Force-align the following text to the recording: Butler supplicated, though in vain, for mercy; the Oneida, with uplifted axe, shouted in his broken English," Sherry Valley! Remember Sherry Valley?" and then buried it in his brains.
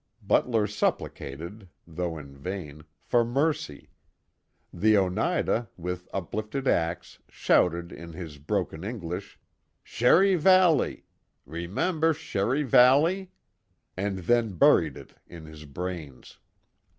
Butler 0.23 0.65
supplicated, 0.65 1.69
though 1.85 2.17
in 2.17 2.35
vain, 2.35 2.85
for 3.03 3.23
mercy; 3.23 3.91
the 4.73 4.97
Oneida, 4.97 5.69
with 5.77 6.09
uplifted 6.11 6.67
axe, 6.67 7.19
shouted 7.29 7.91
in 7.91 8.13
his 8.13 8.39
broken 8.39 8.83
English," 8.83 9.39
Sherry 9.93 10.33
Valley! 10.33 11.05
Remember 11.45 12.15
Sherry 12.15 12.63
Valley?" 12.63 13.29
and 13.95 14.17
then 14.25 14.53
buried 14.53 14.97
it 14.97 15.13
in 15.27 15.45
his 15.45 15.65
brains. 15.65 16.39